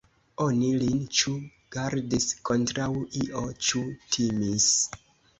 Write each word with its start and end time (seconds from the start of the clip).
Oni 0.43 0.69
lin 0.83 1.01
ĉu 1.17 1.33
gardis 1.75 2.25
kontraŭ 2.49 2.87
io, 3.25 3.43
ĉu 3.67 3.83
timis. 4.17 4.67